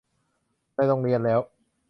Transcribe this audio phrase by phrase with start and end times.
[0.75, 1.39] ในโรงเรียนแล้ว